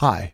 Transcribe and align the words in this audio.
Hi, 0.00 0.32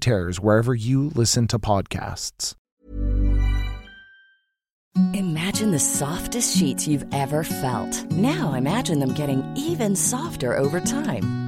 Terrors 0.00 0.40
wherever 0.40 0.74
you 0.74 1.10
listen 1.14 1.46
to 1.48 1.58
podcasts. 1.58 2.54
Imagine 5.14 5.70
the 5.70 5.78
softest 5.78 6.56
sheets 6.56 6.88
you've 6.88 7.06
ever 7.12 7.44
felt. 7.44 8.10
Now 8.10 8.54
imagine 8.54 8.98
them 8.98 9.14
getting 9.14 9.44
even 9.56 9.94
softer 9.94 10.56
over 10.56 10.80
time. 10.80 11.47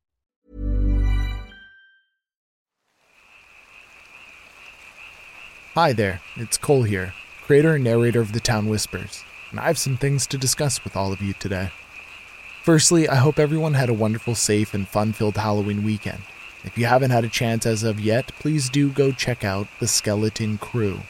Hi 5.73 5.93
there, 5.93 6.19
it's 6.35 6.57
Cole 6.57 6.83
here, 6.83 7.13
creator 7.43 7.75
and 7.75 7.83
narrator 7.85 8.19
of 8.19 8.33
The 8.33 8.41
Town 8.41 8.67
Whispers, 8.67 9.23
and 9.51 9.57
I 9.57 9.67
have 9.67 9.77
some 9.77 9.95
things 9.95 10.27
to 10.27 10.37
discuss 10.37 10.83
with 10.83 10.97
all 10.97 11.13
of 11.13 11.21
you 11.21 11.31
today. 11.31 11.71
Firstly, 12.61 13.07
I 13.07 13.15
hope 13.15 13.39
everyone 13.39 13.75
had 13.75 13.87
a 13.87 13.93
wonderful, 13.93 14.35
safe, 14.35 14.73
and 14.73 14.85
fun 14.85 15.13
filled 15.13 15.37
Halloween 15.37 15.85
weekend. 15.85 16.23
If 16.65 16.77
you 16.77 16.87
haven't 16.87 17.11
had 17.11 17.23
a 17.23 17.29
chance 17.29 17.65
as 17.65 17.83
of 17.83 18.01
yet, 18.01 18.33
please 18.37 18.69
do 18.69 18.89
go 18.89 19.13
check 19.13 19.45
out 19.45 19.69
The 19.79 19.87
Skeleton 19.87 20.57
Crew, 20.57 21.03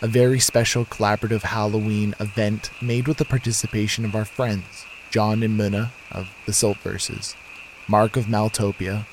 a 0.00 0.08
very 0.08 0.40
special 0.40 0.86
collaborative 0.86 1.42
Halloween 1.42 2.14
event 2.18 2.70
made 2.80 3.08
with 3.08 3.18
the 3.18 3.26
participation 3.26 4.06
of 4.06 4.14
our 4.14 4.24
friends, 4.24 4.86
John 5.10 5.42
and 5.42 5.60
Muna 5.60 5.90
of 6.10 6.30
The 6.46 6.54
Silt 6.54 6.78
Verses, 6.78 7.36
Mark 7.86 8.16
of 8.16 8.24
Maltopia, 8.24 9.04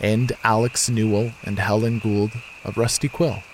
and 0.00 0.32
Alex 0.42 0.90
Newall 0.90 1.30
and 1.44 1.60
Helen 1.60 2.00
Gould 2.00 2.32
of 2.64 2.76
Rusty 2.76 3.08
Quill. 3.08 3.44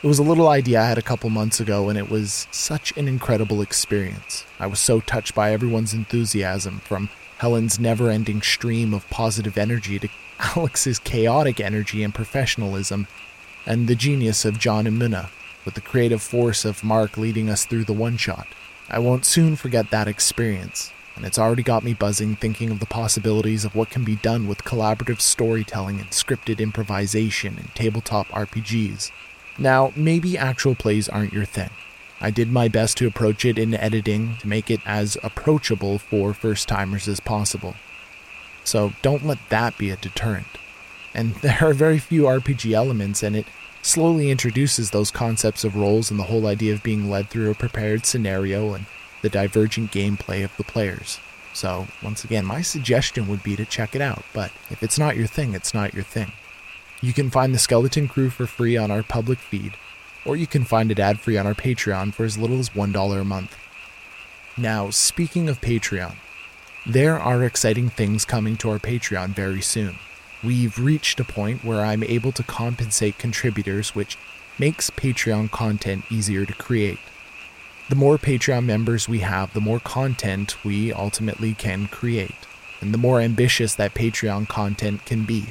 It 0.00 0.06
was 0.06 0.20
a 0.20 0.22
little 0.22 0.46
idea 0.46 0.80
I 0.80 0.84
had 0.84 0.98
a 0.98 1.02
couple 1.02 1.28
months 1.28 1.58
ago, 1.58 1.88
and 1.88 1.98
it 1.98 2.08
was 2.08 2.46
such 2.52 2.96
an 2.96 3.08
incredible 3.08 3.60
experience. 3.60 4.44
I 4.60 4.68
was 4.68 4.78
so 4.78 5.00
touched 5.00 5.34
by 5.34 5.50
everyone's 5.50 5.92
enthusiasm, 5.92 6.78
from 6.84 7.08
Helen's 7.38 7.80
never 7.80 8.08
ending 8.08 8.40
stream 8.40 8.94
of 8.94 9.10
positive 9.10 9.58
energy 9.58 9.98
to 9.98 10.08
Alex's 10.38 11.00
chaotic 11.00 11.58
energy 11.58 12.04
and 12.04 12.14
professionalism, 12.14 13.08
and 13.66 13.88
the 13.88 13.96
genius 13.96 14.44
of 14.44 14.60
John 14.60 14.86
and 14.86 15.00
Minna, 15.00 15.30
with 15.64 15.74
the 15.74 15.80
creative 15.80 16.22
force 16.22 16.64
of 16.64 16.84
Mark 16.84 17.16
leading 17.16 17.50
us 17.50 17.66
through 17.66 17.84
the 17.84 17.92
one 17.92 18.16
shot. 18.16 18.46
I 18.88 19.00
won't 19.00 19.24
soon 19.24 19.56
forget 19.56 19.90
that 19.90 20.06
experience, 20.06 20.92
and 21.16 21.24
it's 21.24 21.40
already 21.40 21.64
got 21.64 21.82
me 21.82 21.92
buzzing 21.92 22.36
thinking 22.36 22.70
of 22.70 22.78
the 22.78 22.86
possibilities 22.86 23.64
of 23.64 23.74
what 23.74 23.90
can 23.90 24.04
be 24.04 24.14
done 24.14 24.46
with 24.46 24.62
collaborative 24.62 25.20
storytelling 25.20 25.98
and 25.98 26.10
scripted 26.10 26.60
improvisation 26.60 27.58
in 27.58 27.64
tabletop 27.74 28.28
RPGs. 28.28 29.10
Now, 29.58 29.92
maybe 29.96 30.38
actual 30.38 30.74
plays 30.74 31.08
aren't 31.08 31.32
your 31.32 31.44
thing. 31.44 31.70
I 32.20 32.30
did 32.30 32.50
my 32.50 32.68
best 32.68 32.96
to 32.98 33.06
approach 33.06 33.44
it 33.44 33.58
in 33.58 33.74
editing 33.74 34.36
to 34.38 34.48
make 34.48 34.70
it 34.70 34.80
as 34.84 35.16
approachable 35.22 35.98
for 35.98 36.34
first 36.34 36.68
timers 36.68 37.08
as 37.08 37.20
possible. 37.20 37.74
So 38.64 38.92
don't 39.02 39.26
let 39.26 39.38
that 39.48 39.78
be 39.78 39.90
a 39.90 39.96
deterrent. 39.96 40.58
And 41.14 41.34
there 41.42 41.58
are 41.62 41.74
very 41.74 41.98
few 41.98 42.22
RPG 42.22 42.72
elements, 42.72 43.22
and 43.22 43.34
it 43.36 43.46
slowly 43.82 44.30
introduces 44.30 44.90
those 44.90 45.10
concepts 45.10 45.64
of 45.64 45.76
roles 45.76 46.10
and 46.10 46.18
the 46.18 46.24
whole 46.24 46.46
idea 46.46 46.74
of 46.74 46.82
being 46.82 47.10
led 47.10 47.30
through 47.30 47.50
a 47.50 47.54
prepared 47.54 48.04
scenario 48.04 48.74
and 48.74 48.86
the 49.22 49.28
divergent 49.28 49.90
gameplay 49.90 50.44
of 50.44 50.56
the 50.56 50.64
players. 50.64 51.18
So, 51.52 51.88
once 52.02 52.24
again, 52.24 52.44
my 52.44 52.62
suggestion 52.62 53.26
would 53.28 53.42
be 53.42 53.56
to 53.56 53.64
check 53.64 53.96
it 53.96 54.02
out, 54.02 54.22
but 54.32 54.52
if 54.70 54.82
it's 54.82 54.98
not 54.98 55.16
your 55.16 55.26
thing, 55.26 55.54
it's 55.54 55.74
not 55.74 55.94
your 55.94 56.04
thing. 56.04 56.32
You 57.00 57.12
can 57.12 57.30
find 57.30 57.54
the 57.54 57.58
Skeleton 57.58 58.08
Crew 58.08 58.28
for 58.28 58.46
free 58.46 58.76
on 58.76 58.90
our 58.90 59.04
public 59.04 59.38
feed, 59.38 59.74
or 60.24 60.36
you 60.36 60.48
can 60.48 60.64
find 60.64 60.90
it 60.90 60.98
ad 60.98 61.20
free 61.20 61.38
on 61.38 61.46
our 61.46 61.54
Patreon 61.54 62.12
for 62.12 62.24
as 62.24 62.36
little 62.36 62.58
as 62.58 62.70
$1 62.70 63.20
a 63.20 63.24
month. 63.24 63.56
Now, 64.56 64.90
speaking 64.90 65.48
of 65.48 65.60
Patreon, 65.60 66.16
there 66.84 67.16
are 67.16 67.44
exciting 67.44 67.88
things 67.88 68.24
coming 68.24 68.56
to 68.56 68.70
our 68.70 68.80
Patreon 68.80 69.28
very 69.28 69.60
soon. 69.60 69.98
We've 70.42 70.76
reached 70.78 71.20
a 71.20 71.24
point 71.24 71.64
where 71.64 71.84
I'm 71.84 72.02
able 72.02 72.32
to 72.32 72.42
compensate 72.42 73.18
contributors, 73.18 73.94
which 73.94 74.18
makes 74.58 74.90
Patreon 74.90 75.52
content 75.52 76.04
easier 76.10 76.44
to 76.46 76.52
create. 76.54 76.98
The 77.88 77.94
more 77.94 78.18
Patreon 78.18 78.64
members 78.64 79.08
we 79.08 79.20
have, 79.20 79.52
the 79.52 79.60
more 79.60 79.78
content 79.78 80.56
we 80.64 80.92
ultimately 80.92 81.54
can 81.54 81.86
create, 81.86 82.46
and 82.80 82.92
the 82.92 82.98
more 82.98 83.20
ambitious 83.20 83.74
that 83.76 83.94
Patreon 83.94 84.48
content 84.48 85.04
can 85.04 85.24
be. 85.24 85.46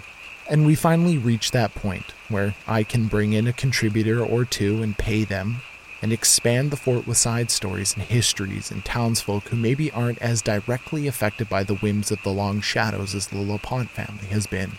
And 0.50 0.66
we 0.66 0.76
finally 0.76 1.18
reach 1.18 1.52
that 1.52 1.76
point 1.76 2.14
where 2.30 2.56
I 2.68 2.84
can 2.84 3.08
bring 3.08 3.34
in 3.34 3.48
a 3.48 3.54
contributor 3.54 4.24
or 4.24 4.46
two 4.46 4.82
and 4.82 4.98
pay 4.98 5.26
them, 5.26 5.62
and 6.02 6.14
expand 6.14 6.72
the 6.72 6.78
fort 6.78 7.08
with 7.08 7.18
side 7.18 7.50
stories 7.52 7.94
and 7.96 8.04
histories 8.04 8.72
and 8.72 8.86
townsfolk 8.86 9.50
who 9.50 9.56
maybe 9.56 9.92
aren't 9.92 10.22
as 10.22 10.42
directly 10.42 11.08
affected 11.08 11.50
by 11.50 11.64
the 11.64 11.76
whims 11.76 12.12
of 12.12 12.22
the 12.24 12.32
long 12.32 12.62
shadows 12.62 13.16
as 13.16 13.28
the 13.28 13.38
LaPont 13.38 13.90
family 13.90 14.28
has 14.28 14.48
been. 14.48 14.74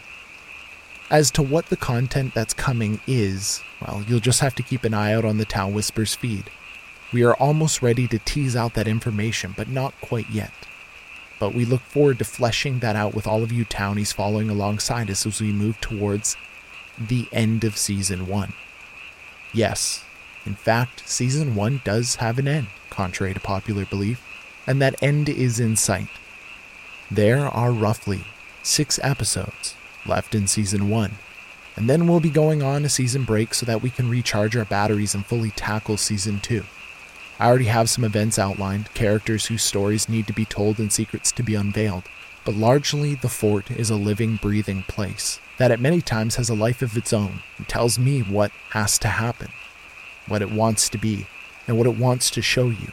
As 1.11 1.31
to 1.33 1.43
what 1.43 1.67
the 1.67 1.77
content 1.77 2.35
that's 2.35 2.55
coming 2.55 3.01
is, 3.07 3.63
well, 3.81 4.05
you'll 4.07 4.21
just 4.21 4.41
have 4.41 4.55
to 4.57 4.63
keep 4.63 4.85
an 4.85 4.95
eye 4.95 5.13
out 5.13 5.25
on 5.25 5.39
the 5.39 5.45
Town 5.45 5.75
Whispers 5.75 6.15
feed. 6.15 6.51
We 7.13 7.25
are 7.25 7.35
almost 7.35 7.83
ready 7.83 8.07
to 8.09 8.19
tease 8.19 8.55
out 8.55 8.75
that 8.75 8.87
information, 8.87 9.55
but 9.57 9.69
not 9.69 9.99
quite 10.01 10.31
yet. 10.31 10.53
But 11.39 11.55
we 11.55 11.65
look 11.65 11.83
forward 11.83 12.19
to 12.19 12.25
fleshing 12.25 12.81
that 12.81 12.97
out 12.97 13.15
with 13.15 13.27
all 13.27 13.43
of 13.43 13.53
you 13.53 13.65
townies 13.65 14.13
following 14.13 14.51
alongside 14.51 15.11
us 15.11 15.25
as 15.25 15.41
we 15.41 15.53
move 15.53 15.81
towards 15.81 16.37
the 16.99 17.29
end 17.33 17.65
of 17.65 17.77
season 17.77 18.27
one. 18.27 18.55
Yes, 19.53 20.05
in 20.45 20.55
fact, 20.55 21.09
season 21.09 21.55
one 21.55 21.81
does 21.85 22.17
have 22.17 22.39
an 22.39 22.49
end, 22.49 22.69
contrary 22.91 23.35
to 23.35 23.41
popular 23.41 23.85
belief, 23.85 24.23
and 24.67 24.83
that 24.83 25.01
end 25.03 25.29
is 25.29 25.61
in 25.61 25.77
sight. 25.77 26.09
There 27.11 27.47
are 27.47 27.71
roughly 27.71 28.25
six 28.63 28.99
episodes 29.03 29.75
left 30.07 30.35
in 30.35 30.47
season 30.47 30.89
one, 30.89 31.13
and 31.77 31.89
then 31.89 32.07
we'll 32.07 32.21
be 32.21 32.31
going 32.31 32.63
on 32.63 32.85
a 32.85 32.89
season 32.89 33.25
break 33.25 33.55
so 33.55 33.65
that 33.67 33.83
we 33.83 33.91
can 33.91 34.11
recharge 34.11 34.57
our 34.57 34.65
batteries 34.65 35.15
and 35.15 35.25
fully 35.25 35.51
tackle 35.53 35.97
season 35.97 36.41
two. 36.41 36.65
I 37.39 37.47
already 37.47 37.67
have 37.67 37.89
some 37.89 38.05
events 38.05 38.39
outlined, 38.39 38.93
characters 38.95 39.47
whose 39.47 39.63
stories 39.63 40.09
need 40.09 40.27
to 40.27 40.33
be 40.33 40.45
told 40.45 40.79
and 40.79 40.93
secrets 40.93 41.31
to 41.33 41.43
be 41.43 41.55
unveiled, 41.55 42.05
but 42.45 42.55
largely 42.55 43.15
the 43.15 43.29
fort 43.29 43.71
is 43.71 43.91
a 43.91 43.97
living, 43.97 44.37
breathing 44.37 44.83
place 44.83 45.39
that 45.59 45.71
at 45.71 45.81
many 45.81 46.01
times 46.01 46.37
has 46.37 46.49
a 46.49 46.55
life 46.55 46.83
of 46.83 46.97
its 46.97 47.13
own 47.13 47.43
and 47.59 47.69
tells 47.69 47.99
me 47.99 48.21
what 48.21 48.51
has 48.71 48.99
to 49.01 49.09
happen, 49.09 49.49
what 50.27 50.41
it 50.41 50.51
wants 50.51 50.89
to 50.89 50.99
be, 50.99 51.27
and 51.67 51.77
what 51.77 51.87
it 51.87 51.99
wants 51.99 52.31
to 52.31 52.41
show 52.41 52.69
you. 52.69 52.93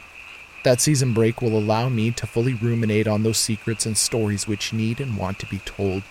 That 0.64 0.80
season 0.80 1.14
break 1.14 1.40
will 1.40 1.56
allow 1.56 1.88
me 1.88 2.10
to 2.12 2.26
fully 2.26 2.54
ruminate 2.54 3.06
on 3.06 3.22
those 3.22 3.38
secrets 3.38 3.86
and 3.86 3.96
stories 3.96 4.48
which 4.48 4.72
need 4.72 5.00
and 5.00 5.16
want 5.16 5.38
to 5.38 5.46
be 5.46 5.58
told 5.58 6.02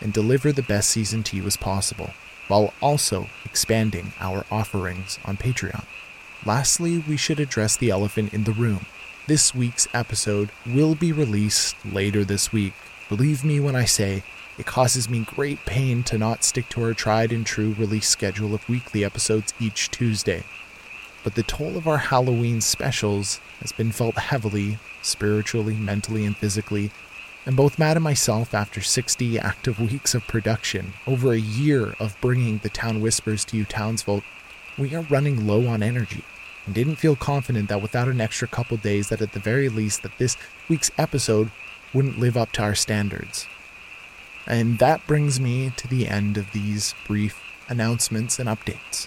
and 0.00 0.12
deliver 0.12 0.52
the 0.52 0.62
best 0.62 0.90
season 0.90 1.22
to 1.24 1.36
you 1.36 1.44
as 1.44 1.56
possible, 1.56 2.10
while 2.46 2.72
also 2.80 3.28
expanding 3.44 4.12
our 4.20 4.44
offerings 4.50 5.18
on 5.24 5.36
Patreon. 5.36 5.84
Lastly, 6.46 7.02
we 7.08 7.16
should 7.16 7.40
address 7.40 7.76
the 7.76 7.90
elephant 7.90 8.32
in 8.32 8.44
the 8.44 8.52
room. 8.52 8.86
This 9.26 9.52
week's 9.52 9.88
episode 9.92 10.50
will 10.64 10.94
be 10.94 11.10
released 11.10 11.74
later 11.84 12.22
this 12.24 12.52
week. 12.52 12.72
Believe 13.08 13.44
me 13.44 13.58
when 13.58 13.74
I 13.74 13.84
say 13.84 14.22
it 14.56 14.64
causes 14.64 15.10
me 15.10 15.26
great 15.26 15.66
pain 15.66 16.04
to 16.04 16.16
not 16.16 16.44
stick 16.44 16.68
to 16.68 16.84
our 16.84 16.94
tried 16.94 17.32
and 17.32 17.44
true 17.44 17.74
release 17.76 18.06
schedule 18.06 18.54
of 18.54 18.68
weekly 18.68 19.04
episodes 19.04 19.54
each 19.58 19.90
Tuesday. 19.90 20.44
But 21.24 21.34
the 21.34 21.42
toll 21.42 21.76
of 21.76 21.88
our 21.88 21.98
Halloween 21.98 22.60
specials 22.60 23.40
has 23.58 23.72
been 23.72 23.90
felt 23.90 24.14
heavily, 24.14 24.78
spiritually, 25.02 25.74
mentally, 25.74 26.24
and 26.24 26.36
physically. 26.36 26.92
And 27.44 27.56
both 27.56 27.76
Matt 27.76 27.96
and 27.96 28.04
myself, 28.04 28.54
after 28.54 28.80
60 28.80 29.36
active 29.36 29.80
weeks 29.80 30.14
of 30.14 30.28
production, 30.28 30.92
over 31.08 31.32
a 31.32 31.40
year 31.40 31.96
of 31.98 32.16
bringing 32.20 32.58
the 32.58 32.68
Town 32.68 33.00
Whispers 33.00 33.44
to 33.46 33.56
you 33.56 33.64
townsfolk, 33.64 34.22
we 34.78 34.94
are 34.94 35.02
running 35.10 35.48
low 35.48 35.66
on 35.66 35.82
energy 35.82 36.22
and 36.66 36.74
didn't 36.74 36.96
feel 36.96 37.16
confident 37.16 37.68
that 37.68 37.80
without 37.80 38.08
an 38.08 38.20
extra 38.20 38.48
couple 38.48 38.76
days 38.76 39.08
that 39.08 39.22
at 39.22 39.32
the 39.32 39.40
very 39.40 39.68
least 39.68 40.02
that 40.02 40.18
this 40.18 40.36
week's 40.68 40.90
episode 40.98 41.50
wouldn't 41.94 42.18
live 42.18 42.36
up 42.36 42.52
to 42.52 42.62
our 42.62 42.74
standards. 42.74 43.46
And 44.46 44.78
that 44.78 45.06
brings 45.06 45.40
me 45.40 45.72
to 45.76 45.88
the 45.88 46.06
end 46.06 46.36
of 46.36 46.52
these 46.52 46.94
brief 47.06 47.40
announcements 47.68 48.38
and 48.38 48.48
updates. 48.48 49.06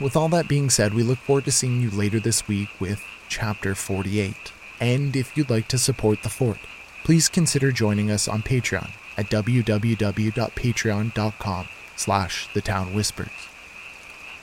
With 0.00 0.16
all 0.16 0.28
that 0.30 0.48
being 0.48 0.70
said, 0.70 0.92
we 0.92 1.04
look 1.04 1.18
forward 1.18 1.44
to 1.44 1.52
seeing 1.52 1.80
you 1.80 1.90
later 1.90 2.18
this 2.18 2.48
week 2.48 2.68
with 2.80 3.02
chapter 3.28 3.74
48. 3.74 4.34
And 4.80 5.14
if 5.14 5.36
you'd 5.36 5.50
like 5.50 5.68
to 5.68 5.78
support 5.78 6.22
the 6.22 6.28
fort, 6.28 6.58
please 7.04 7.28
consider 7.28 7.70
joining 7.70 8.10
us 8.10 8.26
on 8.26 8.42
Patreon 8.42 8.90
at 9.16 9.30
www.patreon.com 9.30 11.68
slash 11.96 12.48
the 12.52 12.60
town 12.60 12.92
whispers. 12.92 13.28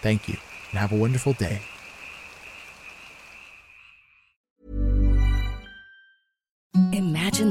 Thank 0.02 0.30
you 0.30 0.38
and 0.72 0.80
have 0.80 0.94
a 0.94 0.96
wonderful 0.96 1.34
day. 1.34 1.60